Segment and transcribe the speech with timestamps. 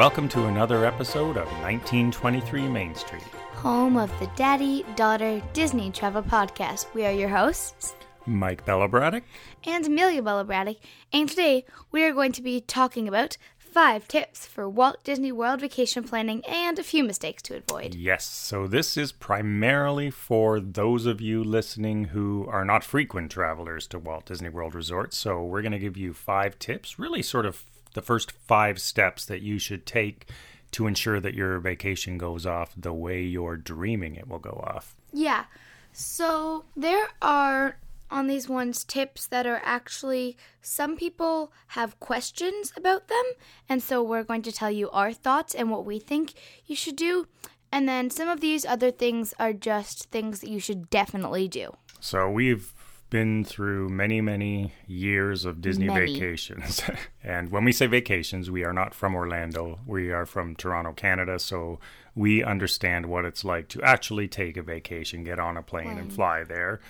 [0.00, 3.20] welcome to another episode of 1923 Main Street.
[3.52, 6.86] home of the Daddy Daughter Disney Travel Podcast.
[6.94, 7.94] We are your hosts
[8.24, 9.24] Mike Bellabraddock.
[9.66, 10.78] and Amelia Bella Braddock,
[11.12, 15.60] and today we are going to be talking about five tips for Walt Disney World
[15.60, 17.94] vacation planning and a few mistakes to avoid.
[17.94, 23.86] Yes, so this is primarily for those of you listening who are not frequent travelers
[23.88, 25.12] to Walt Disney World Resort.
[25.12, 29.24] So we're going to give you five tips, really sort of the first five steps
[29.26, 30.26] that you should take
[30.72, 34.96] to ensure that your vacation goes off the way you're dreaming it will go off.
[35.12, 35.44] Yeah,
[35.92, 37.78] so there are
[38.10, 43.24] on these ones tips that are actually some people have questions about them,
[43.68, 46.34] and so we're going to tell you our thoughts and what we think
[46.66, 47.26] you should do.
[47.72, 51.76] And then some of these other things are just things that you should definitely do.
[52.00, 52.72] So we've
[53.10, 56.14] been through many, many years of Disney Many.
[56.14, 56.80] vacations.
[57.24, 59.80] and when we say vacations, we are not from Orlando.
[59.86, 61.38] We are from Toronto, Canada.
[61.38, 61.80] So
[62.14, 66.12] we understand what it's like to actually take a vacation, get on a plane, and
[66.12, 66.80] fly there.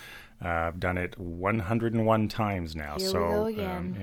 [0.42, 2.96] Uh, I've done it 101 times now.
[2.98, 3.96] Here we so go um,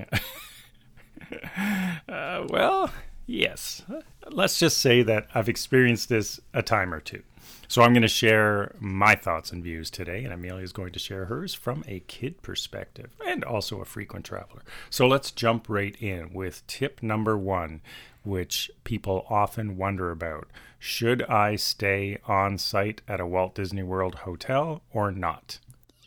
[1.30, 1.98] yeah.
[2.08, 2.90] uh, well,
[3.26, 3.82] yes.
[4.30, 7.22] Let's just say that I've experienced this a time or two.
[7.70, 10.98] So I'm going to share my thoughts and views today, and Amelia is going to
[10.98, 14.62] share hers from a kid perspective and also a frequent traveler.
[14.88, 17.82] So let's jump right in with tip number one,
[18.24, 20.48] which people often wonder about.
[20.78, 25.58] Should I stay on site at a Walt Disney World hotel or not?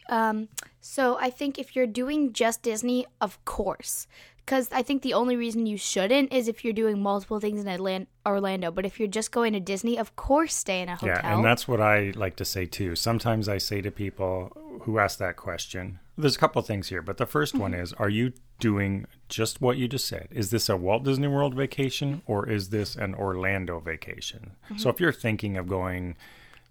[0.10, 4.08] Um, so I think if you're doing just Disney, of course.
[4.46, 7.68] Because I think the only reason you shouldn't is if you're doing multiple things in
[7.68, 8.72] Atlan- Orlando.
[8.72, 11.20] But if you're just going to Disney, of course, stay in a hotel.
[11.24, 12.96] Yeah, and that's what I like to say too.
[12.96, 14.52] Sometimes I say to people
[14.84, 17.82] who ask that question, there's a couple things here, but the 1st one mm-hmm.
[17.82, 20.28] is are you doing just what you just said?
[20.32, 24.52] Is this a Walt Disney World vacation or is this an Orlando vacation?
[24.70, 24.90] So mm-hmm.
[24.90, 26.16] if you're thinking of going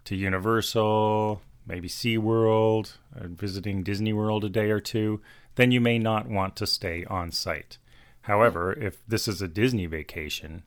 [0.05, 5.21] to Universal, maybe SeaWorld, or visiting Disney World a day or two,
[5.61, 7.77] then you may not want to stay on site.
[8.21, 10.63] However, if this is a Disney vacation,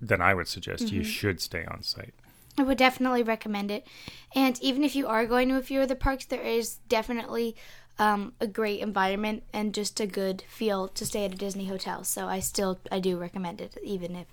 [0.00, 2.14] then I would suggest you should stay on site.
[2.56, 3.86] I would definitely recommend it.
[4.34, 7.56] And even if you are going to a few of the parks, there is definitely
[7.98, 12.02] um, a great environment and just a good feel to stay at a Disney hotel.
[12.04, 14.26] So I still I do recommend it, even if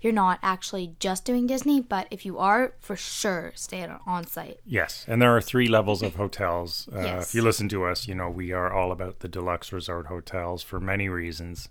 [0.00, 1.80] you're not actually just doing Disney.
[1.80, 4.58] But if you are, for sure, stay at on site.
[4.64, 6.88] Yes, and there are three levels of hotels.
[6.92, 7.28] Uh, Yes.
[7.28, 10.62] If you listen to us, you know we are all about the deluxe resort hotels
[10.62, 11.68] for many reasons.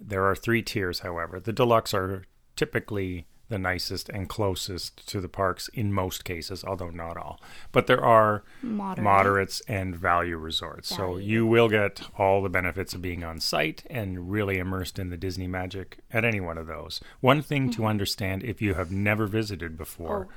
[0.00, 1.38] There are three tiers, however.
[1.38, 2.24] The deluxe are
[2.56, 7.38] typically the nicest and closest to the parks in most cases, although not all.
[7.72, 9.04] But there are Moderate.
[9.04, 10.88] moderates and value resorts.
[10.88, 15.10] So you will get all the benefits of being on site and really immersed in
[15.10, 17.00] the Disney magic at any one of those.
[17.20, 17.86] One thing to mm-hmm.
[17.86, 20.32] understand if you have never visited before, Oh.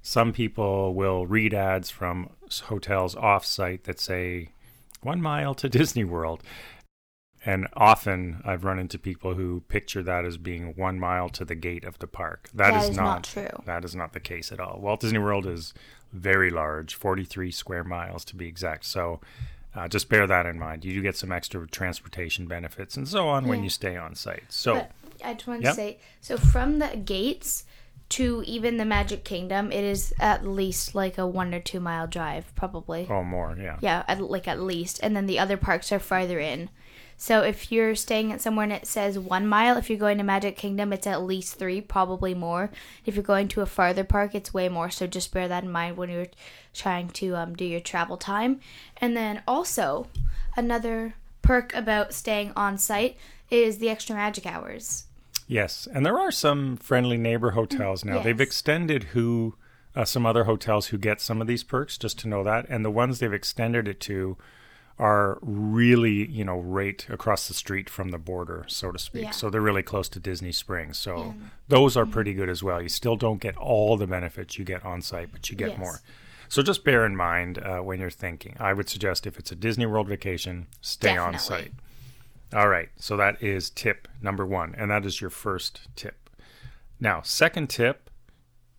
[0.00, 2.30] some people will read ads from
[2.64, 4.48] hotels off site that say
[5.02, 6.42] one mile to Disney World.
[7.44, 11.56] And often I've run into people who picture that as being one mile to the
[11.56, 12.48] gate of the park.
[12.54, 13.48] That is, is not true.
[13.64, 14.78] That is not the case at all.
[14.80, 15.74] Walt Disney World is
[16.12, 18.84] very large, 43 square miles to be exact.
[18.84, 19.20] So
[19.74, 20.84] uh, just bear that in mind.
[20.84, 24.44] You do get some extra transportation benefits and so on when you stay on site.
[24.48, 24.90] So, But
[25.24, 27.64] I just want to say so from the gates
[28.10, 32.06] to even the Magic Kingdom, it is at least like a one or two mile
[32.06, 33.06] drive, probably.
[33.08, 33.78] oh, more, yeah.
[33.80, 35.00] Yeah, at, like at least.
[35.02, 36.68] And then the other parks are farther in.
[37.16, 40.24] So if you're staying at somewhere and it says one mile, if you're going to
[40.24, 42.70] Magic Kingdom, it's at least three, probably more.
[43.06, 44.90] If you're going to a farther park, it's way more.
[44.90, 46.26] So just bear that in mind when you're
[46.74, 48.60] trying to um, do your travel time.
[48.96, 50.08] And then also,
[50.56, 53.16] another perk about staying on site
[53.50, 55.04] is the extra magic hours.
[55.46, 58.22] Yes, and there are some friendly neighbor hotels now.
[58.22, 59.54] They've extended who
[59.94, 62.66] uh, some other hotels who get some of these perks, just to know that.
[62.68, 64.36] And the ones they've extended it to
[65.02, 69.24] are really, you know, right across the street from the border, so to speak.
[69.24, 69.30] Yeah.
[69.30, 70.96] So they're really close to Disney Springs.
[70.98, 71.34] So
[71.68, 72.00] those Mm-hmm.
[72.02, 72.80] are pretty good as well.
[72.80, 75.78] You still don't get all the benefits you get on site, but you get Yes.
[75.78, 75.96] more.
[76.48, 78.56] So just bear in mind uh, when you're thinking.
[78.60, 81.72] I would suggest if it's a Disney World vacation, stay on site.
[82.52, 86.28] All right, so that is tip number one, and that is your first tip.
[87.00, 88.10] Now, second tip,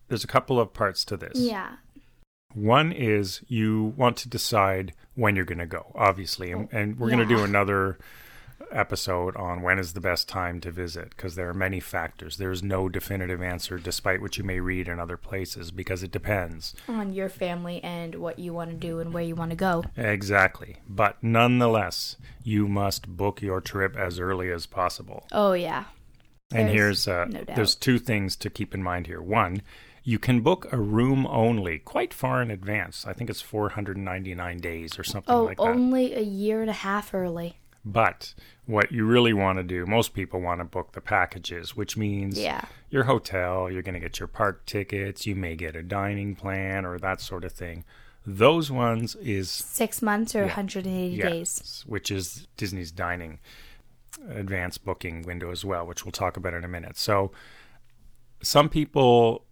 [0.08, 1.36] there's a couple of parts to this.
[1.38, 1.72] Yeah.
[2.54, 7.10] One is you want to decide when you're going to go, obviously, and, and we're
[7.10, 7.98] going to do another
[8.70, 12.36] episode on when is the best time to visit because there are many factors.
[12.36, 16.74] There's no definitive answer, despite what you may read in other places, because it depends.
[16.88, 19.84] On your family and what you want to do and where you want to go.
[19.96, 20.76] Exactly.
[20.88, 25.26] But nonetheless, you must book your trip as early as possible.
[25.32, 25.84] Oh, yeah.
[26.52, 29.20] And There's here's uh, no there's two things to keep in mind here.
[29.20, 29.62] One,
[30.06, 33.06] you can book a room only quite far in advance.
[33.06, 35.62] I think it's 499 days or something Oh, like that.
[35.62, 37.56] only a year and a half early.
[37.86, 38.34] But
[38.66, 42.38] what you really want to do, most people want to book the packages, which means
[42.38, 42.62] Yeah.
[42.90, 46.84] your hotel, you're going to get your park tickets, you may get a dining plan
[46.84, 47.84] or that sort of thing.
[48.26, 51.84] Those ones is Six months or 180 yeah, days.
[51.86, 53.38] which is Disney's dining
[54.30, 56.96] advanced booking window as well, which we'll talk about in a minute.
[56.96, 57.32] So
[58.42, 59.44] some people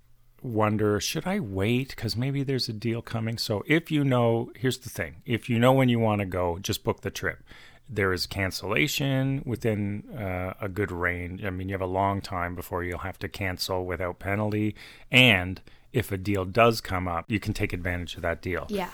[0.43, 3.39] wonder should I wait because maybe there's a deal coming.
[3.39, 6.59] So if you know, here's the thing: if you know when you want to go,
[6.61, 7.43] just book the trip.
[7.89, 11.45] There is cancellation within uh, a good range.
[11.45, 14.75] I mean, you have a long time before you'll have to cancel without penalty.
[15.11, 15.61] And
[15.93, 18.67] if a deal does come up, you can take advantage of that deal.
[18.71, 18.89] Yeah.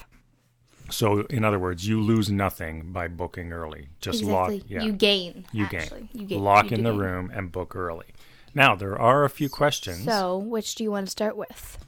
[0.91, 3.89] So, in other words, you lose nothing by booking early.
[4.01, 5.44] Just lock, yeah, You gain.
[5.53, 6.01] you actually.
[6.01, 6.09] gain.
[6.15, 6.43] You gain.
[6.43, 6.99] Lock you in the gain.
[6.99, 8.06] room and book early.
[8.55, 10.05] Now, there are a few questions.
[10.05, 11.79] So, which do you want to start with?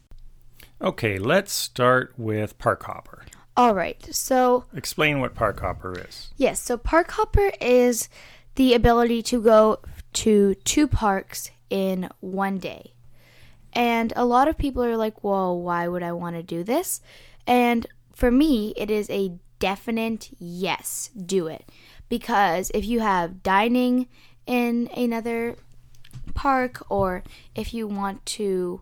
[0.83, 3.25] okay, let's start with Park Hopper.
[3.57, 4.03] All right.
[4.15, 6.31] So, Explain what Park Hopper is.
[6.37, 6.61] yes.
[6.61, 8.09] So, park hopper is
[8.55, 9.81] the ability to go
[10.15, 12.95] to two parks in one day.
[13.73, 17.01] And a lot of people are like, well, why would I want to do this?
[17.47, 21.69] And for me, it is a definite yes, do it.
[22.09, 24.09] Because if you have dining
[24.47, 25.57] in another
[26.41, 27.23] park, or
[27.55, 28.81] if you want to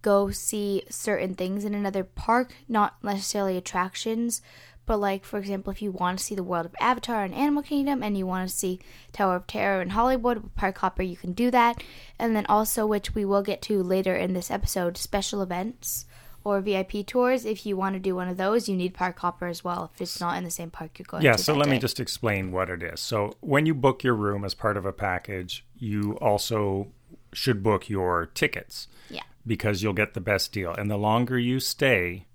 [0.00, 4.40] go see certain things in another park, not necessarily attractions,
[4.86, 7.64] but like for example, if you want to see the world of Avatar and Animal
[7.64, 8.78] Kingdom, and you want to see
[9.12, 11.82] Tower of Terror in Hollywood with Park Hopper, you can do that.
[12.16, 16.06] And then also, which we will get to later in this episode, special events
[16.44, 17.44] or VIP tours.
[17.44, 19.90] If you want to do one of those, you need Park Hopper as well.
[19.94, 21.42] If it's not in the same park you're going Yeah, to.
[21.42, 23.00] so that let me just explain what it is.
[23.00, 26.88] So, when you book your room as part of a package, you also
[27.32, 28.88] should book your tickets.
[29.08, 29.22] Yeah.
[29.46, 30.72] because you'll get the best deal.
[30.72, 32.26] And the longer you stay,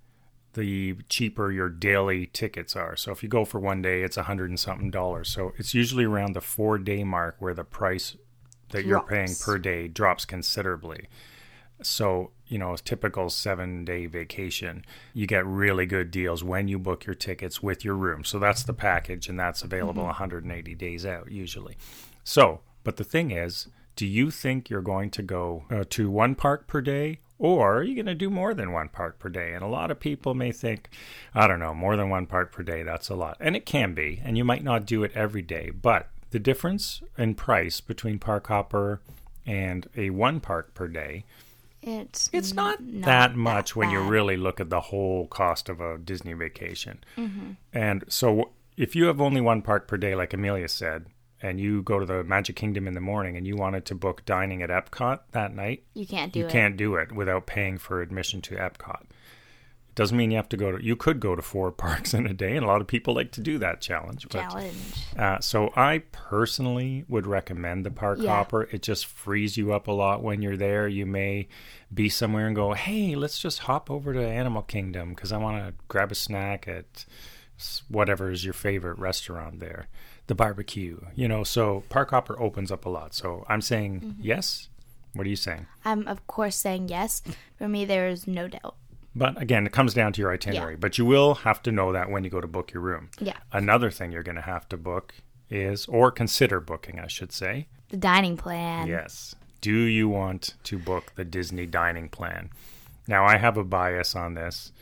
[0.56, 2.95] the cheaper your daily tickets are.
[2.95, 5.30] So if you go for one day, it's a hundred and something dollars.
[5.30, 8.15] So it's usually around the four day mark where the price
[8.69, 11.07] that you're paying per day drops considerably.
[11.81, 16.80] So, you know, a typical seven day vacation, you get really good deals when you
[16.80, 18.24] book your tickets with your room.
[18.24, 20.21] So that's the package, and that's available mm-hmm.
[20.21, 21.75] 180 days out usually.
[22.24, 26.36] So, but the thing is, do you think you're going to go uh, to one
[26.36, 27.19] park per day?
[27.38, 29.53] Or are you going to do more than one park per day?
[29.53, 30.89] And a lot of people may think,
[31.33, 33.36] I don't know, more than one park per day, that's a lot.
[33.42, 34.21] And it can be.
[34.24, 35.69] And you might not do it every day.
[35.69, 39.01] But the difference in price between Park Hopper
[39.45, 41.25] and a one park per day
[41.81, 45.81] It's it's not, n- that much when you really look at the whole cost of
[45.81, 47.03] a Disney vacation.
[47.74, 51.06] And so if you have only one park per day, like Amelia said,
[51.41, 54.25] and you go to the Magic Kingdom in the morning and you wanted to book
[54.25, 56.47] dining at Epcot that night, You can't do you it.
[56.49, 59.01] You can't do it without paying for admission to Epcot.
[59.01, 62.25] It doesn't mean you have to go to, you could go to four parks in
[62.25, 64.27] a day, and a lot of people like to do that challenge.
[64.29, 64.75] But Challenge.
[65.17, 68.29] uh, so I personally would recommend the park Yeah.
[68.29, 68.63] hopper.
[68.63, 70.88] It just frees you up a lot when you're there.
[70.88, 71.47] You may
[71.93, 75.65] be somewhere and go, "Hey, let's just hop over to Animal Kingdom because I want
[75.65, 77.05] to grab a snack at
[77.88, 79.88] whatever is your favorite restaurant there,
[80.27, 83.13] the barbecue." You know, so park hopper opens up a lot.
[83.13, 84.22] So I'm saying Mm-hmm.
[84.22, 84.70] yes.
[85.13, 85.65] What are you saying?
[85.86, 87.22] I'm of course saying yes.
[87.58, 88.75] For me, there is no doubt.
[89.15, 90.75] But again, it comes down to your itinerary.
[90.75, 93.10] But you will have to know that when you go to book your room.
[93.20, 93.38] Yeah.
[93.53, 95.13] Another thing you're going to have to book
[95.50, 98.88] is, or consider booking, I should say, The dining plan.
[98.88, 99.34] Yes.
[99.62, 102.50] Do you want to book the Disney dining plan?
[103.08, 104.74] Now, I have a bias on this,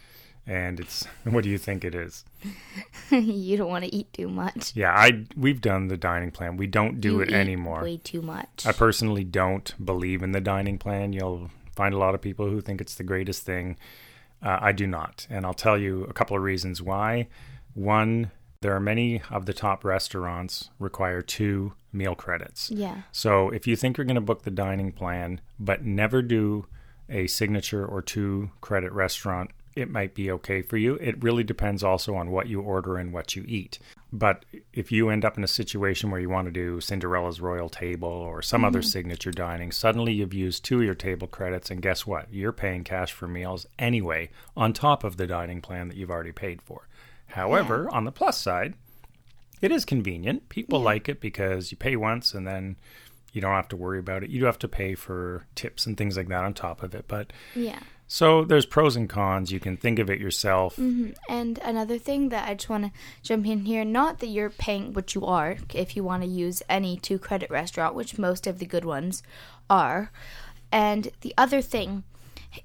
[0.46, 2.26] and it's what do you think it is?
[3.12, 4.76] you don't want to eat too much.
[4.76, 6.58] Yeah, I we've done the dining plan.
[6.58, 7.82] We don't do You it anymore.
[7.84, 8.66] Way too much.
[8.66, 11.14] I personally don't believe in the dining plan.
[11.14, 13.78] You'll find a lot of people who think it's the greatest thing.
[14.42, 17.28] Uh, I do not, and I'll tell you a couple of reasons why.
[17.76, 22.70] One, there are many of the top restaurants require two meal credits.
[22.72, 23.04] yeah.
[23.12, 26.66] So if you think you're going to book the dining plan, but never do
[27.10, 30.96] a signature or two credit restaurant, it might be okay for you.
[30.96, 33.80] It really depends also on what you order and what you eat.
[34.12, 37.70] But if you end up in a situation where you want to do Cinderella's Royal
[37.70, 38.88] Table or some other mm-hmm.
[38.88, 42.32] signature dining, suddenly you've used two of your table credits, and guess what?
[42.32, 46.32] You're paying cash for meals anyway, on top of the dining plan that you've already
[46.32, 46.88] paid for.
[47.28, 48.76] However, on the plus side,
[49.62, 50.50] it is convenient.
[50.50, 52.76] People like it because you pay once and then
[53.34, 54.30] You don't have to worry about it.
[54.30, 57.06] You do have to pay for tips and things like that on top of it.
[57.08, 57.80] But Yeah.
[58.08, 59.52] So there's pros and cons.
[59.52, 60.76] You can think of it yourself.
[60.76, 62.92] hmm And another thing that I just want to
[63.22, 66.62] jump in here, not that you're paying, which you are, if you want to use
[66.70, 69.24] any two credit restaurant, which most of the good ones
[69.70, 70.12] are.
[70.72, 72.04] And the other thing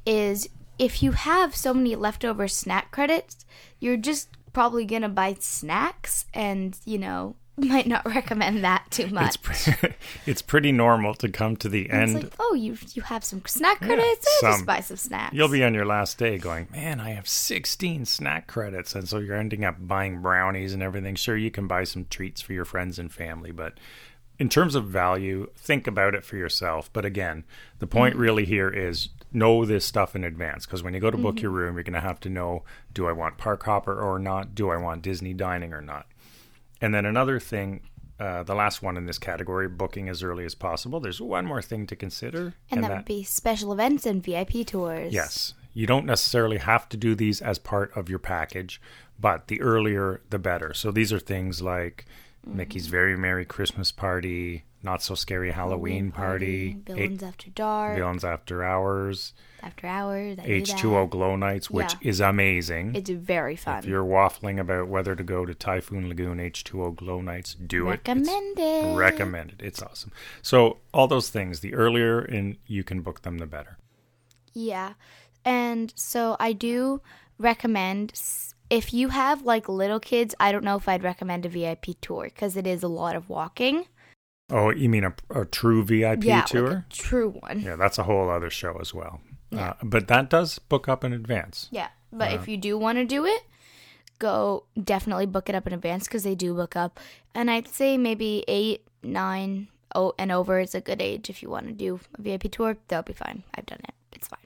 [0.05, 3.45] is if you have so many leftover snack credits,
[3.81, 9.09] you're just probably going to buy snacks and, you know, might not recommend that too
[9.09, 9.37] much.
[9.45, 9.91] It's pre-
[10.27, 12.15] it's pretty normal to come to the It's end.
[12.15, 14.27] like, oh, you you have some snack credits?
[14.27, 14.53] Eh, some.
[14.53, 15.35] just buy some snacks.
[15.35, 18.95] You'll be on your last day going, man, I have 16 snack credits.
[18.95, 21.15] And so you're ending up buying brownies and everything.
[21.15, 23.75] Sure, you can buy some treats for your friends and family, but
[24.39, 26.91] in terms of value, think about it for yourself.
[26.93, 27.45] But again,
[27.81, 31.17] the point really here is know this stuff in advance because when you go to
[31.19, 32.63] book your room, you're going to have to know
[32.95, 34.55] do I want park hopper or not?
[34.55, 36.07] Do I want Disney dining or not?
[36.81, 37.83] And then another thing,
[38.21, 41.01] uh, the last one in this category, booking as early as possible.
[41.01, 45.13] There's one more thing to consider, and that would be special events and VIP tours.
[45.13, 45.55] Yes.
[45.75, 48.81] You don't necessarily have to do these as part of your package,
[49.19, 50.75] but the earlier the better.
[50.75, 52.07] So these are things like
[52.45, 58.63] Mickey's Very Merry Christmas Party, Not So Scary Halloween, Party, Villains After Dark, Villains After
[58.63, 59.33] Hours,
[59.63, 60.29] After Hours.
[60.29, 60.47] Knew that.
[60.47, 62.11] H2O Glow Nights, which Yeah.
[62.11, 62.95] is amazing.
[62.95, 63.79] It's very fun.
[63.81, 67.95] if you're waffling about whether to go to Typhoon Lagoon H2O Glow Nights, do it.
[67.95, 68.97] It's Recommended.
[68.97, 69.63] recommended.
[69.63, 70.13] It's awesome.
[70.43, 73.79] So all those things, the earlier in you can book them, the better.
[74.55, 74.95] Yeah.
[75.45, 77.01] And so I do
[77.39, 81.49] recommend s- if you have like little kids, I don't know if I'd recommend a
[81.49, 83.87] VIP tour because it is a lot of walking.
[84.51, 86.69] Oh, you mean a, a true VIP yeah, tour?
[86.69, 87.61] like a true one.
[87.61, 89.21] Yeah, that's a whole other show as well.
[89.51, 89.71] Yeah.
[89.71, 91.69] Uh, but that does book up in advance.
[91.71, 91.89] Yeah.
[92.13, 93.43] But Uh, if you do want to do it,
[94.19, 96.99] go definitely book it up in advance because they do book up.
[97.35, 101.51] And I'd say maybe eight, nine, oh, and over is a good age if you
[101.51, 102.79] want to do a VIP tour.
[102.89, 103.43] That'll be fine.
[103.55, 103.95] I've done it.
[104.13, 104.39] It's fine.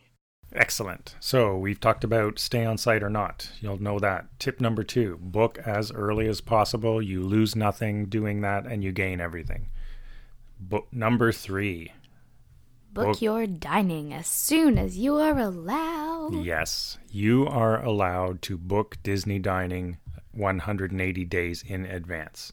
[0.54, 1.14] Excellent.
[1.21, 3.50] So we've talked about stay on site or not.
[3.61, 4.26] You'll know that.
[4.38, 7.00] Tip number two book as early as possible.
[7.00, 9.68] You lose nothing doing that and you gain everything.
[10.69, 11.92] Book number three.
[12.92, 16.35] Book Book- your dining as soon as you are allowed.
[16.35, 19.97] Yes, you are allowed to book Disney dining
[20.33, 22.52] 180 days in advance.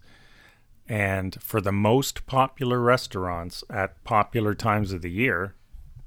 [0.87, 5.53] And for the most popular restaurants at popular times of the year,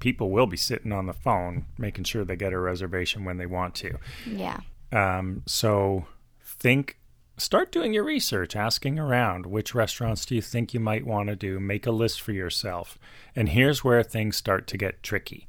[0.00, 3.46] people will be sitting on the phone making sure they get a reservation when they
[3.46, 3.98] want to.
[4.26, 4.60] Yeah.
[4.90, 6.06] Um, so
[6.44, 6.98] think,
[7.36, 11.36] start doing your research, asking around which restaurants do you think you might want to
[11.36, 12.98] do, make a list for yourself.
[13.34, 15.46] And here's where things start to get tricky.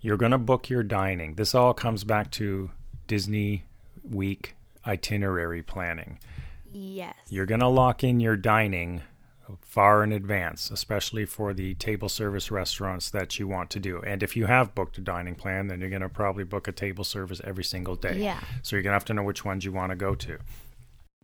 [0.00, 1.34] You're going to book your dining.
[1.34, 2.70] This all comes back to
[3.06, 3.64] Disney
[4.08, 4.54] week
[4.86, 6.18] itinerary planning.
[6.72, 7.14] Yes.
[7.28, 9.02] You're going to lock in your dining
[9.62, 14.00] far in advance, especially for the table service restaurants that you want to do.
[14.02, 16.72] And if you have booked a dining plan, then you're going to probably book a
[16.72, 18.18] table service every single day.
[18.18, 18.40] Yeah.
[18.62, 20.38] So you're going to have to know which ones you want to go to.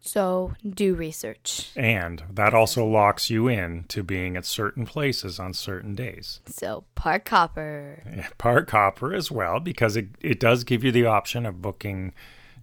[0.04, 1.70] So do research.
[1.74, 6.40] And that also locks you in to being at certain places on certain days.
[6.46, 8.02] So park hopper.
[8.14, 12.12] Yeah, Park hopper as well, because it, it does give you the option of booking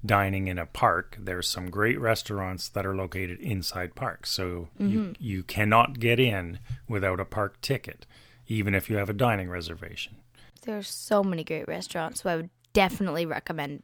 [0.06, 1.18] dining in a park.
[1.20, 4.30] There's some great restaurants that are located inside parks.
[4.32, 5.12] So you, mm-hmm.
[5.20, 8.06] you cannot get in without a park ticket,
[8.48, 10.18] even if you have a dining reservation.
[10.62, 13.82] There's so many great restaurants, so I would definitely recommend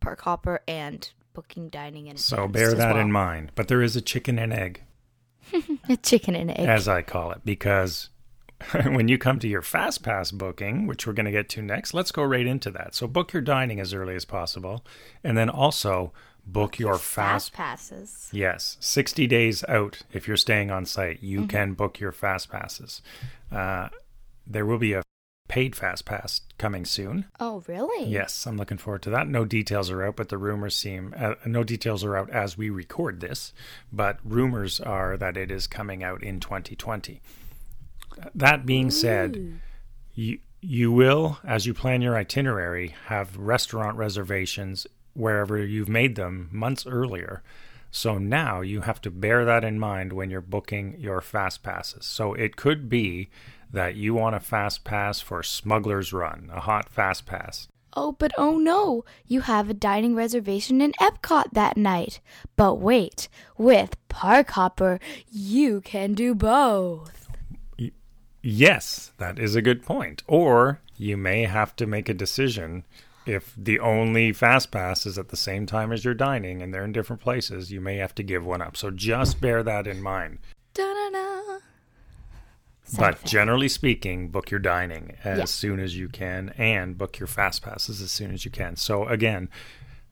[0.00, 2.16] park hopper and booking dining in.
[2.16, 3.02] So bear that well.
[3.04, 3.52] in mind.
[3.54, 4.82] But there is a chicken and egg.
[5.88, 6.66] A chicken and egg.
[6.68, 8.08] as I call it, because
[8.84, 11.94] when you come to your fast pass booking, which we're going to get to next,
[11.94, 12.94] let's go right into that.
[12.96, 14.84] So book your dining as early as possible,
[15.22, 16.12] and then also
[16.44, 17.50] book your fast.
[17.50, 18.28] fast passes.
[18.32, 21.46] Yes, sixty days out if you're staying on site, you Mm-hmm.
[21.48, 23.02] can book your fast passes.
[23.52, 23.88] Uh,
[24.48, 25.02] there will be a
[25.56, 27.24] paid fast pass coming soon.
[27.40, 28.10] Oh, really?
[28.10, 29.26] Yes, I'm looking forward to that.
[29.26, 32.68] No details are out, but the rumors seem uh, no details are out as we
[32.68, 33.54] record this,
[33.90, 37.22] but rumors are that it is coming out in 2020.
[38.34, 39.60] That being said,
[40.14, 46.50] you you will as you plan your itinerary have restaurant reservations wherever you've made them
[46.52, 47.42] months earlier.
[47.90, 52.04] So now you have to bear that in mind when you're booking your fast passes.
[52.04, 53.30] So it could be
[53.72, 57.68] that you want a fast pass for Smuggler's Run, a hot fast pass.
[57.98, 62.20] Oh, but oh no, you have a dining reservation in Epcot that night.
[62.54, 67.28] But wait, with Park Hopper, you can do both.
[68.42, 70.22] Yes, that is a good point.
[70.26, 72.84] Or you may have to make a decision
[73.24, 76.84] if the only fast pass is at the same time as you're dining and they're
[76.84, 78.76] in different places, you may have to give one up.
[78.76, 80.38] So just bear that in mind.
[80.74, 81.35] Da-da-da.
[82.98, 83.26] But effect.
[83.26, 85.44] generally speaking, book your dining as Yeah.
[85.46, 88.76] soon as you can and book your fast passes as soon as you can.
[88.76, 89.48] So again,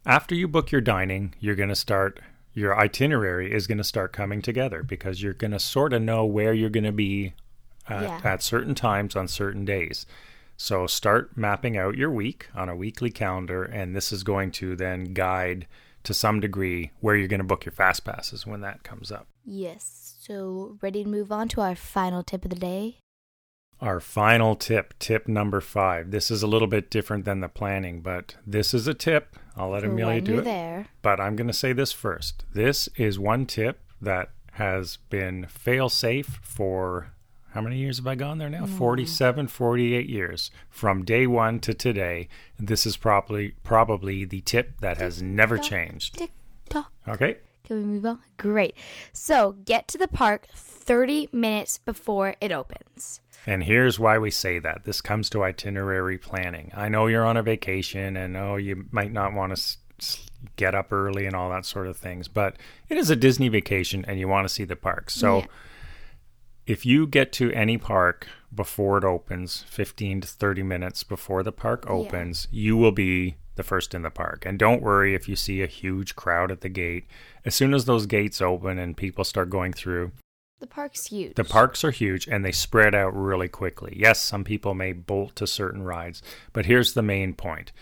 [0.07, 2.21] after you book your dining, you're going to start
[2.57, 6.25] your itinerary is going to start coming together because you're going to sort of know
[6.25, 7.33] where you're going to be
[7.89, 8.21] at, Yeah.
[8.23, 10.07] at certain times on certain days.
[10.57, 14.77] So start mapping out your week on a weekly calendar, and this is going to
[14.77, 15.67] then guide
[16.05, 19.27] to some degree where you're going to book your fast passes when that comes up.
[19.45, 20.04] Yes.
[20.27, 22.97] So, ready to move on to our final tip of the day?
[23.79, 26.13] Our final tip, tip number five.
[26.13, 29.37] This is a little bit different than the planning, but this is a tip.
[29.55, 30.45] I'll let For Amelia do it.
[30.45, 30.87] there.
[31.03, 32.47] But I'm going to say this first.
[32.55, 37.13] This is one tip that has been fail safe for
[37.51, 38.65] how many years have I gone there now?
[38.65, 38.79] Mm.
[38.79, 40.51] 47, 48 years.
[40.71, 42.29] From day one to today,
[42.59, 46.17] this is probably probably the tip that has never changed.
[46.17, 46.31] Tick
[46.71, 46.91] tock.
[47.07, 47.37] Okay?
[47.65, 48.19] Can we move on?
[48.37, 48.75] Great.
[49.13, 53.21] So, get to the park 30 minutes before it opens.
[53.47, 54.85] And here's why we say that.
[54.85, 56.71] This comes to itinerary planning.
[56.75, 60.19] I know you're on a vacation and oh, you might not want to
[60.57, 62.57] get up early and all that sort of things, but
[62.89, 65.15] it is a Disney vacation and you want to see the parks.
[65.15, 65.47] So Yeah.
[66.67, 71.53] if you get to any park before it opens, 15 to 30 minutes before the
[71.53, 74.45] park opens, you will be the first in the park.
[74.47, 77.07] And don't worry if you see a huge crowd at the gate.
[77.45, 80.13] As soon as those gates open and people start going through,
[80.61, 81.35] The park's huge.
[81.35, 83.95] the parks are huge and they spread out really quickly.
[83.97, 87.73] Yes, some people may bolt to certain rides, but here's the main point.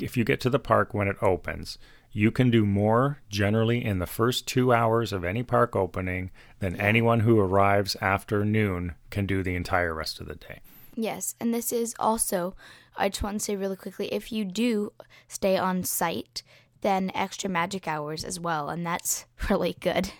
[0.00, 1.78] If you get to the park when it opens,
[2.14, 6.78] you can do more generally in the first two hours of any park opening than
[6.78, 10.60] anyone who arrives after noon can do the entire rest of the day.
[10.94, 12.54] Yes, and this is also,
[12.96, 14.92] I just want to say really quickly if you do
[15.28, 16.42] stay on site,
[16.82, 20.12] then extra magic hours as well, and that's really good.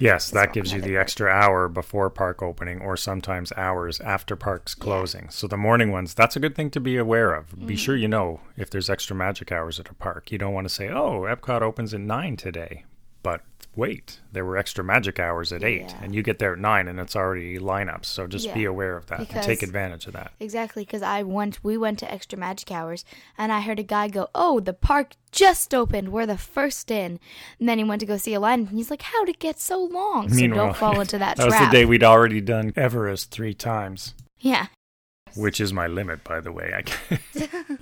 [0.00, 4.76] Yes, that gives you the extra hour before park opening or sometimes hours after parks
[4.76, 5.28] closing.
[5.28, 7.50] So the morning ones, that's a good thing to be aware of.
[7.50, 7.66] Mm.
[7.66, 10.30] Be sure you know if there's extra magic hours at a park.
[10.30, 12.84] You don't want to say, "Oh, Epcot opens at 9 today."
[13.28, 13.42] But
[13.76, 15.94] wait, there were extra magic hours at 8 Yeah.
[16.02, 18.06] and you get there at 9 and it's already lineups.
[18.06, 20.32] So just be aware of that and take advantage of that.
[20.40, 23.04] Exactly, because I went, we went to extra magic hours,
[23.36, 26.08] and I heard a guy go, "Oh, the park just opened.
[26.08, 27.20] We're the first in."
[27.60, 29.60] And then he went to go see a line, and he's like, "How'd it get
[29.60, 32.72] so long?" So Meanwhile, don't fall into that, That was the day we'd already done
[32.76, 34.14] Everest 3 times.
[34.40, 34.66] yeah,
[35.36, 36.72] which is my limit, by the way.
[37.10, 37.18] I,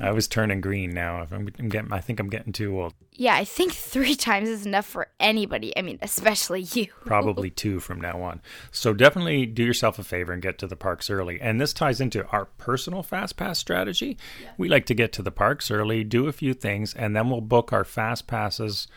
[0.09, 1.23] I was turning green now.
[1.23, 2.95] If I'm, I'm getting, I think I'm getting too old.
[3.13, 3.35] yeah.
[3.35, 5.77] I think three times is enough for anybody.
[5.77, 6.87] I mean, especially you.
[7.05, 8.41] Probably two from now on.
[8.71, 11.41] So definitely do yourself a favor and get to the parks early.
[11.41, 14.17] And this ties into our personal fast pass strategy.
[14.59, 17.41] We like to get to the parks early, do a few things, and then we'll
[17.41, 18.89] book our fast passes.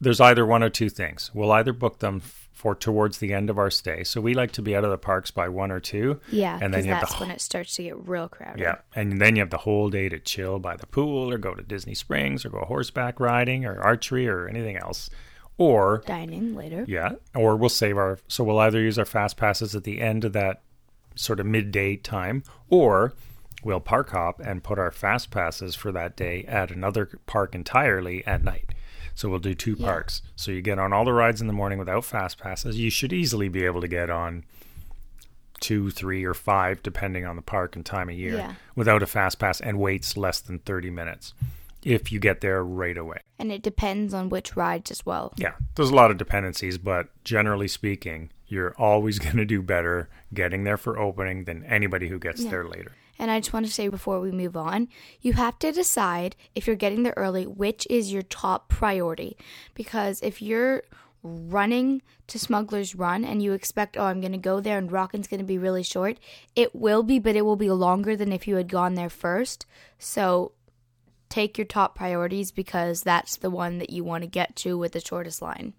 [0.00, 1.30] There's either one or two things.
[1.34, 2.20] We'll either book them
[2.60, 4.04] for towards the end of our stay.
[4.04, 6.20] So we like to be out of the parks by one or two.
[6.30, 8.60] Yeah, and then you have that's the when it starts to get real crowded.
[8.60, 11.54] Yeah, and then you have the whole day to chill by the pool or go
[11.54, 15.08] to Disney Springs or go horseback riding or archery or anything else.
[15.56, 16.84] Or Dining later.
[16.86, 20.26] yeah, or we'll save our so we'll either use our fast passes at the end
[20.26, 20.60] of that
[21.14, 23.14] sort of midday time or
[23.64, 28.26] we'll park hop and put our fast passes for that day at another park entirely
[28.26, 28.70] at night.
[29.20, 29.86] So we'll do two Yeah.
[29.86, 30.22] parks.
[30.34, 32.78] So you get on all the rides in the morning without fast passes.
[32.78, 34.44] You should easily be able to get on
[35.60, 38.54] two, three, or five, depending on the park and time of year, Yeah.
[38.74, 41.34] without a fast pass and waits less than 30 minutes
[41.84, 43.18] if you get there right away.
[43.38, 45.34] And it depends on which rides as well.
[45.36, 50.08] Yeah, there's a lot of dependencies, but generally speaking, you're always going to do better
[50.32, 52.50] getting there for opening than anybody who gets Yeah.
[52.52, 52.92] there later.
[53.20, 54.88] And I just want to say before we move on,
[55.20, 59.36] you have to decide if you're getting there early, which is your top priority.
[59.74, 60.84] Because if you're
[61.22, 65.28] running to Smuggler's Run and you expect, oh, I'm going to go there and Rockin's
[65.28, 66.18] going to be really short,
[66.56, 69.66] it will be, but it will be longer than if you had gone there first.
[69.98, 70.52] So
[71.28, 74.92] take your top priorities because that's the one that you want to get to with
[74.92, 75.74] the shortest line.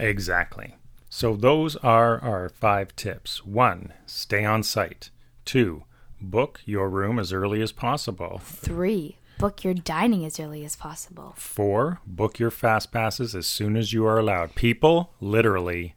[0.00, 0.74] Exactly.
[1.08, 3.46] So those are our five tips.
[3.46, 5.10] One, stay on site.
[5.44, 5.84] Two,
[6.22, 8.40] book your room as early as possible.
[8.44, 11.34] Three, book your dining as early as possible.
[11.36, 14.54] Four, book your fast passes as soon as you are allowed.
[14.54, 15.94] People literally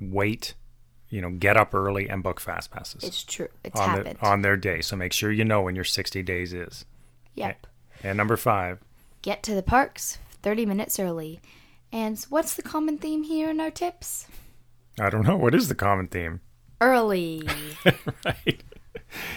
[0.00, 0.54] wait,
[1.08, 3.48] you know, get up early and book fast passes It's true.
[3.64, 4.18] It's on, happened.
[4.20, 4.80] the, on their day.
[4.80, 6.84] So make sure you know when your 60 days is.
[7.34, 7.66] yep.
[8.02, 8.78] And number five,
[9.22, 11.40] get to the parks 30 minutes early.
[11.90, 14.26] And what's the common theme here in our tips?
[15.00, 16.40] I don't know, what is the common theme?
[16.80, 17.48] Early.
[18.24, 18.62] right.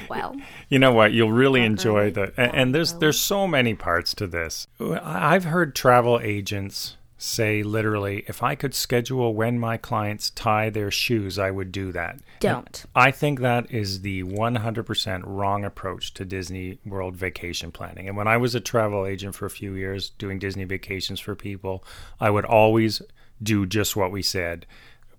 [0.09, 0.35] Well,
[0.69, 1.13] You know what?
[1.13, 4.67] You'll really enjoy the and, and there's there's so many parts to this.
[4.79, 10.89] I've heard travel agents say literally, if I could schedule when my clients tie their
[10.89, 12.19] shoes, I would do that.
[12.39, 12.85] Don't.
[12.95, 18.07] I think that is the 100% wrong approach to Disney World vacation planning.
[18.07, 21.35] And when I was a travel agent for a few years doing Disney vacations for
[21.35, 21.83] people,
[22.21, 23.01] I would always
[23.43, 24.65] do just what we said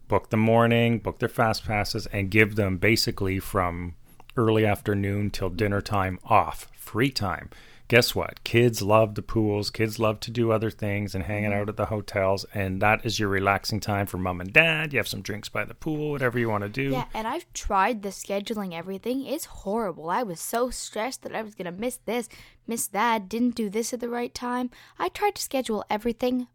[0.08, 3.94] book the morning, book their fast passes, and give them basically from
[4.40, 7.50] early afternoon till dinner time off, free time
[7.90, 8.44] guess what?
[8.44, 9.68] Kids love the pools.
[9.68, 12.46] Kids love to do other things and hanging out at the hotels.
[12.54, 14.92] And that is your relaxing time for mom and dad.
[14.92, 16.90] You have some drinks by the pool, whatever you want to do.
[16.90, 19.26] Yeah, and I've tried the scheduling everything.
[19.26, 20.08] It's horrible.
[20.08, 22.28] I was so stressed that I was going to miss this,
[22.64, 24.70] miss that, didn't do this at the right time.
[24.96, 26.46] I tried to schedule everything.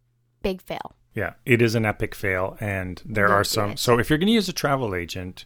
[0.41, 0.95] Big fail.
[1.13, 2.55] Yeah, it is an epic fail.
[2.61, 3.75] And there Don't are some.
[3.75, 5.43] So if you're going to use a travel agent,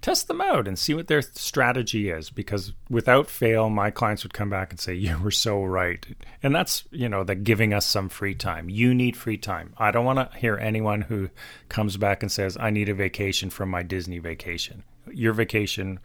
[0.00, 4.34] test them out and see what their strategy is because without fail my clients would
[4.34, 6.06] come back and say you were so right.
[6.42, 8.68] And that's you know that giving us some free time.
[8.68, 9.74] You need free time.
[9.78, 11.30] I don't want to hear anyone who
[11.68, 14.84] comes back and says i need a vacation from my disney vacation.
[15.12, 16.00] Your vacation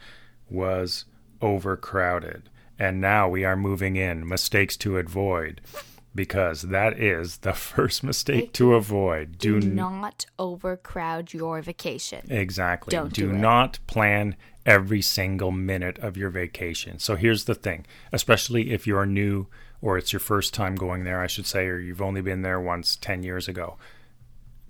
[0.49, 1.06] was
[1.41, 4.27] overcrowded and now we are moving in.
[4.27, 5.62] Mistakes to avoid
[6.15, 12.26] because that is the first mistake to avoid Do do not overcrowd your vacation.
[12.30, 12.91] Exactly.
[12.91, 16.99] Don't do do not plan every single minute of your vacation.
[16.99, 19.47] So here's the thing, especially if you're new
[19.82, 22.60] or it's your first time going there, I should say, or you've only been there
[22.60, 23.78] once 10 years ago.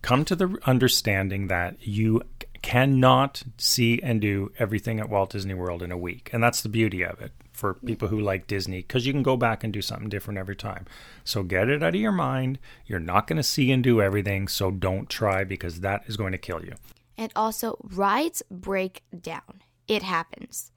[0.01, 2.23] Come to the understanding that you
[2.63, 6.31] cannot see and do everything at Walt Disney World in a week.
[6.33, 9.37] And that's the beauty of it for people who like Disney because you can go
[9.37, 10.85] back and do something different every time.
[11.23, 12.59] So get it out of your mind.
[12.85, 16.33] You're not going to see and do everything, so don't try because that is going
[16.33, 16.73] to kill you.
[17.17, 19.61] And also, rides break down.
[19.87, 20.72] It happens.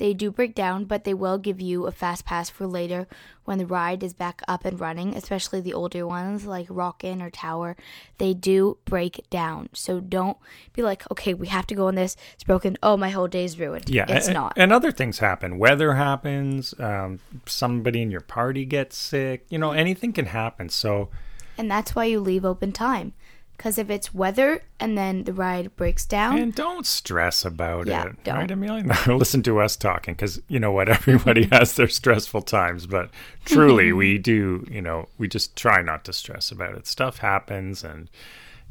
[0.00, 3.06] They do break down, but they will give you a fast pass for later
[3.44, 7.28] when the ride is back up and running, especially the older ones like Rockin' or
[7.28, 7.76] Tower.
[8.16, 9.68] They do break down.
[9.74, 10.38] So don't
[10.72, 12.16] be like, okay, we have to go on this.
[12.32, 12.78] It's broken.
[12.82, 13.90] Oh, my whole day's ruined.
[13.90, 14.54] Yeah, It's a- not.
[14.56, 15.58] And other things happen.
[15.58, 16.72] Weather happens.
[16.80, 19.44] Um, somebody in your party gets sick.
[19.50, 20.70] You know, anything can happen.
[20.70, 21.10] So
[21.58, 23.12] And that's why you leave open time.
[23.60, 28.06] Because if it's weather and then the ride breaks down, and don't stress about Yeah,
[28.06, 28.36] it, don't.
[28.38, 28.86] right, Amelia?
[29.06, 33.10] Listen to us talking because you know what, everybody has their stressful times, but
[33.44, 34.66] truly, we do.
[34.70, 36.86] You know, we just try not to stress about it.
[36.86, 38.08] Stuff happens, and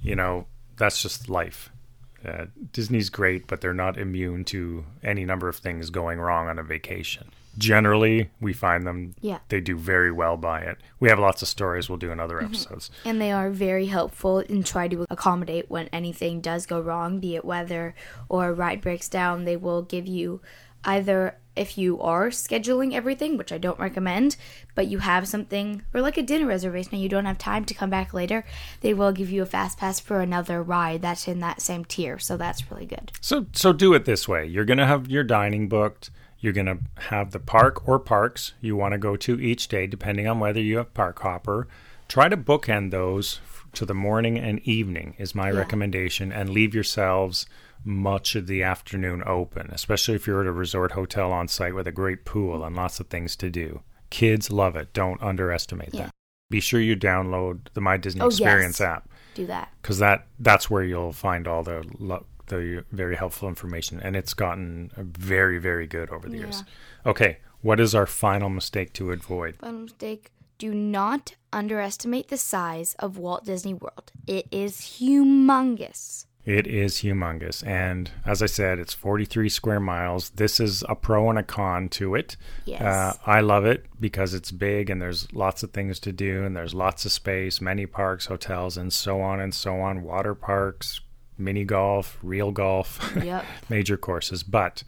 [0.01, 0.47] you know
[0.77, 1.69] that's just life.
[2.25, 6.57] Uh, Disney's great, but they're not immune to any number of things going wrong on
[6.57, 7.27] a vacation.
[7.59, 9.39] Generally, we find them Yeah.
[9.49, 10.77] they do very well by it.
[10.99, 12.45] We have lots of stories we'll do in other mm-hmm.
[12.45, 12.89] episodes.
[13.05, 17.35] and they are very helpful and try to accommodate when anything does go wrong, be
[17.35, 17.93] it weather
[18.27, 19.45] or a ride breaks down.
[19.45, 20.41] They will give you
[20.85, 24.37] either if you are scheduling everything, which I don't recommend,
[24.75, 27.73] but you have something or like a dinner reservation and you don't have time to
[27.73, 28.45] come back later,
[28.79, 32.17] they will give you a fast pass for another ride that's in that same tier.
[32.17, 33.11] So that's really good.
[33.19, 34.45] So so do it this way.
[34.45, 36.11] You're going to have your dining booked.
[36.39, 39.87] You're going to have the park or parks you want to go to each day
[39.87, 41.67] depending on whether you have park hopper.
[42.07, 43.41] Try to bookend those
[43.73, 45.57] to the morning and evening is my Yeah.
[45.59, 47.45] recommendation and leave yourselves
[47.83, 51.87] much of the afternoon open, especially if you're at a resort hotel on site with
[51.87, 53.81] a great pool and lots of things to do.
[54.09, 54.91] Kids love it.
[54.93, 56.03] Don't underestimate Yeah.
[56.05, 56.11] that.
[56.49, 58.39] Be sure you download the My Disney Oh, yes.
[58.39, 59.69] Experience app Do that.
[59.81, 64.33] because that that's where you'll find all the lo- the very helpful information, and it's
[64.33, 66.63] gotten very very good over the years.
[67.05, 69.55] Okay, what is our final mistake to avoid?
[69.57, 70.31] Final mistake.
[70.57, 74.11] Do not underestimate the size of Walt Disney World.
[74.27, 76.25] It is humongous.
[76.45, 80.31] It is humongous, and as I said, it's 43 square miles.
[80.31, 82.37] This is a pro and a con to it.
[82.65, 82.81] Yes.
[82.81, 86.55] Uh, I love it because it's big and there's lots of things to do, and
[86.55, 90.01] there's lots of space, many parks, hotels, and so on and so on.
[90.01, 91.01] Water parks,
[91.39, 92.99] mini golf, real golf.
[93.23, 93.45] Yep.
[93.69, 94.43] major courses.
[94.43, 94.83] But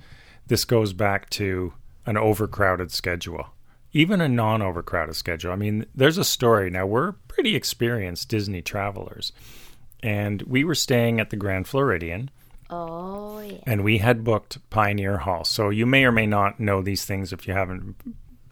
[0.48, 1.74] this goes back to
[2.06, 3.48] an overcrowded schedule,
[3.94, 5.52] even a non overcrowded schedule.
[5.52, 6.70] I mean, there's a story.
[6.70, 9.32] Now, we're pretty experienced Disney travelers,
[10.02, 12.30] and we were staying at the Grand Floridian.
[12.70, 13.58] Oh, yeah.
[13.68, 15.44] And we had booked Pioneer Hall.
[15.44, 17.96] So you may or may not know these things if you haven't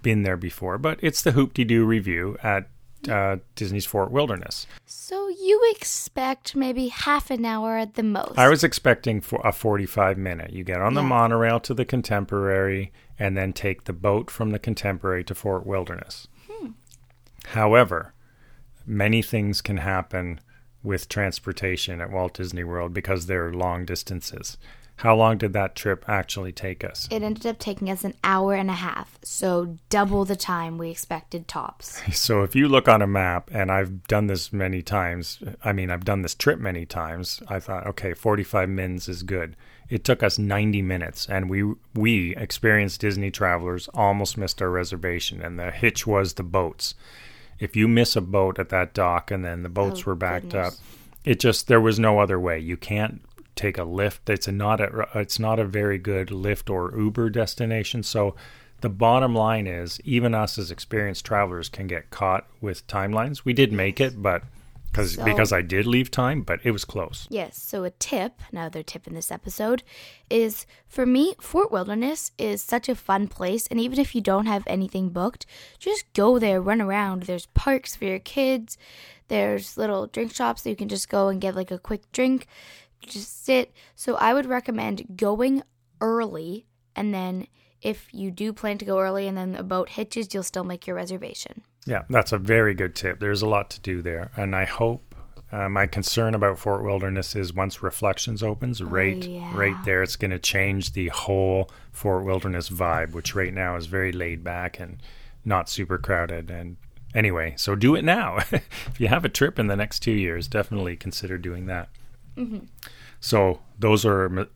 [0.01, 2.67] been there before, but it's the Hoop-Dee-Doo Revue at
[3.07, 4.67] uh, Disney's Fort Wilderness.
[4.85, 8.38] So you expect maybe half an hour at the most.
[8.38, 10.51] I was expecting for a 45 minute.
[10.51, 11.07] You get on the Yeah.
[11.07, 16.27] monorail to the Contemporary and then take the boat from the Contemporary to Fort Wilderness.
[17.45, 18.13] However,
[18.85, 20.39] many things can happen
[20.83, 24.57] with transportation at Walt Disney World because they're long distances.
[24.99, 27.07] How long did that trip actually take us?
[27.09, 30.89] It ended up taking us an hour and a half, so double the time we
[30.89, 32.01] expected tops.
[32.12, 35.89] So if you look on a map, and I've done this many times, I mean,
[35.89, 37.41] I've done this trip many times.
[37.47, 39.55] I thought, okay, 45 minutes is good.
[39.89, 41.63] It took us 90 minutes, and we
[41.95, 46.93] we experienced Disney travelers almost missed our reservation, and the hitch was the boats.
[47.57, 50.49] If you miss a boat at that dock, and then the boats Oh, were backed
[50.49, 50.73] goodness.
[50.73, 50.85] up,
[51.23, 52.59] it just there was no other way.
[52.59, 53.21] You can't
[53.59, 54.27] take a Lyft.
[54.27, 58.03] It's a not a it's not a very good Lyft or Uber destination.
[58.03, 58.35] So
[58.81, 63.43] the bottom line is even us as experienced travelers can get caught with timelines.
[63.43, 64.43] We did make it, but
[64.93, 67.27] cuz So- because I did leave time, but it was close.
[67.29, 69.83] Yes, so a tip, another tip in this episode,
[70.29, 73.67] is for me, Fort Wilderness is such a fun place.
[73.67, 75.45] And even if you don't have anything booked,
[75.77, 77.23] just go there, run around.
[77.23, 78.77] There's parks for your kids,
[79.27, 82.47] there's little drink shops that you can just go and get like a quick drink,
[83.09, 83.73] just sit.
[83.95, 85.63] So I would recommend going
[86.01, 86.65] early.
[86.95, 87.47] And then
[87.81, 90.87] if you do plan to go early and then the boat hitches, you'll still make
[90.87, 91.61] your reservation.
[91.85, 93.19] Yeah, that's a very good tip.
[93.19, 95.15] There's a lot to do there, and I hope
[95.51, 99.51] uh, my concern about Fort Wilderness is once Reflections opens, right, yeah.
[99.55, 103.87] right there, it's going to change the whole Fort Wilderness vibe, which right now is
[103.87, 105.01] very laid back and
[105.43, 106.51] not super crowded.
[106.51, 106.77] And
[107.15, 108.37] anyway, so do it now.
[108.51, 111.89] if you have a trip in the next two years, definitely consider doing that.
[113.19, 114.47] So those are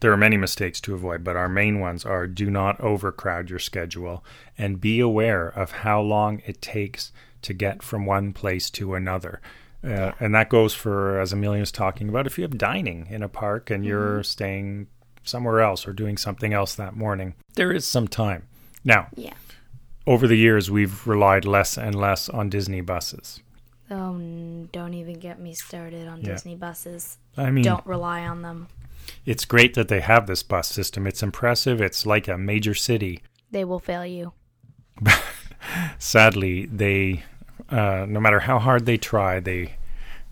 [0.00, 3.58] there are many mistakes to avoid, but our main ones are do not overcrowd your
[3.58, 4.24] schedule
[4.56, 9.40] and be aware of how long it takes to get from one place to another.
[9.82, 13.22] Uh, and that goes for, as Amelia was talking about, if you have dining in
[13.22, 14.86] a park and you're staying
[15.24, 18.42] somewhere else or doing something else that morning, there is some time.
[18.84, 19.32] Now, Yeah.
[20.06, 23.40] over the years, we've relied less and less on Disney buses.
[23.90, 24.18] Oh,
[24.70, 26.32] don't even get me started on Yeah.
[26.32, 27.18] Disney buses.
[27.40, 28.68] I mean, Don't rely on them.
[29.26, 31.06] it's great that they have this bus system.
[31.06, 31.80] It's impressive.
[31.80, 33.22] It's like a major city.
[33.50, 34.32] They will fail you.
[35.98, 37.24] sadly, they,
[37.70, 39.74] uh, no matter how hard they try, they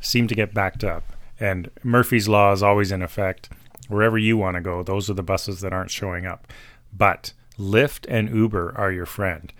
[0.00, 1.04] seem to get backed up.
[1.40, 3.48] And Murphy's Law is always in effect.
[3.88, 6.46] Wherever you want to go, those are the buses that aren't showing up.
[6.92, 9.52] But Lyft and Uber are your friend.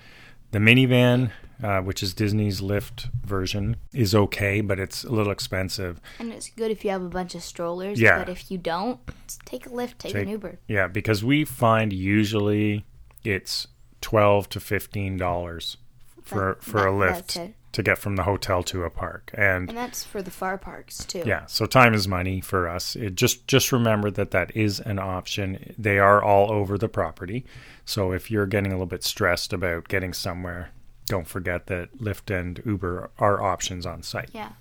[0.51, 1.31] The minivan,
[1.63, 6.01] uh, which is Disney's Lyft version, is okay, but it's a little expensive.
[6.19, 8.01] And it's good if you have a bunch of strollers.
[8.01, 8.19] Yeah.
[8.19, 8.99] But if you don't,
[9.45, 10.59] take a Lyft, take, an Take- Uber.
[10.69, 12.85] Yeah, because we find usually
[13.25, 13.67] it's
[14.01, 15.77] twelve to fifteen dollars
[16.23, 17.55] for That- for a that- Lyft that's it.
[17.73, 21.05] to get from the hotel to a park, and And that's for the far parks
[21.05, 21.23] too.
[21.27, 22.95] Yeah, so time is money for us.
[22.97, 25.75] It just just remember that that is an option.
[25.77, 27.45] They are all over the property.
[27.85, 30.71] So if you're getting a little bit stressed about getting somewhere,
[31.09, 34.31] don't forget that Lyft and Uber are options on site.
[34.33, 34.53] Yeah.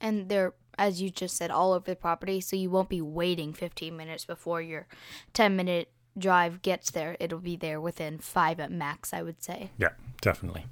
[0.00, 3.52] And they're, as you just said, all over the property, so you won't be waiting
[3.52, 4.86] 15 minutes before your
[5.32, 7.16] 10 minute drive gets there.
[7.20, 9.70] It'll be there within five at max, I would say.
[9.78, 10.66] Yeah, definitely.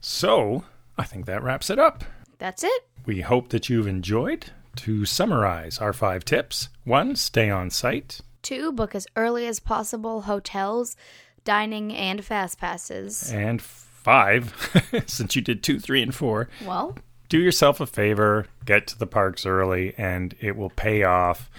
[0.00, 0.64] So,
[0.96, 2.04] I think that wraps it up.
[2.38, 2.86] That's it.
[3.06, 4.46] We hope that you've enjoyed.
[4.76, 6.68] To summarize our five tips.
[6.84, 8.20] One, stay on site.
[8.40, 10.96] Two, book as early as possible hotels,
[11.44, 13.32] dining, and fast passes.
[13.32, 13.60] And
[14.02, 14.54] five,
[15.06, 16.96] since you did two, three, and four, Well,
[17.28, 21.50] do yourself a favor, get to the parks early, and it will pay off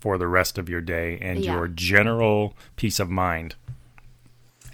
[0.00, 1.54] for the rest of your day and Yeah.
[1.54, 3.54] your general peace of mind.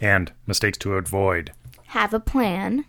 [0.00, 1.52] And mistakes to avoid
[1.88, 2.84] have a plan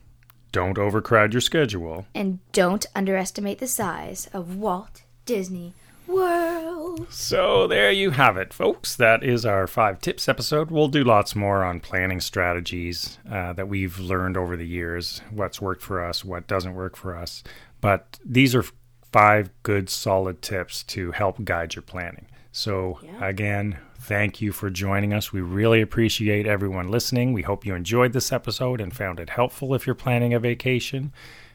[0.51, 2.05] don't overcrowd your schedule.
[2.15, 5.73] and don't underestimate the size of Walt Disney
[6.13, 7.07] World.
[7.11, 8.95] So there you have it, folks.
[8.95, 10.69] That is our five tips episode.
[10.71, 15.59] We'll do lots more on planning strategies uh, that we've learned over the years, what's
[15.61, 17.43] worked for us, what doesn't work for us.
[17.81, 18.63] But these are
[19.11, 22.27] five good, solid tips to help guide your planning.
[22.51, 23.27] So Yeah.
[23.27, 25.33] again, thank you for joining us.
[25.33, 27.33] We really appreciate everyone listening.
[27.33, 31.11] We hope you enjoyed this episode and found it helpful if you're planning a vacation.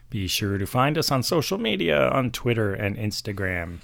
[0.09, 3.77] Be sure to find us on social media on Twitter and Instagram.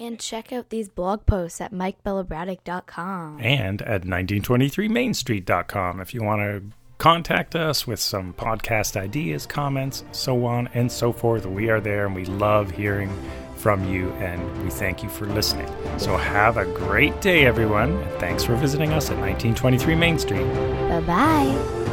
[0.00, 3.40] And check out these blog posts at mikebellabraddock.com.
[3.40, 6.62] and at 1923mainstreet.com if you want to
[6.96, 11.46] contact us with some podcast ideas, comments, so on and so forth.
[11.46, 13.10] We are there and we love hearing
[13.56, 15.68] from you and we thank you for listening.
[15.98, 17.92] So have a great day, everyone.
[17.92, 20.46] And thanks for visiting us at 1923 Main Street.
[20.88, 21.89] Bye bye.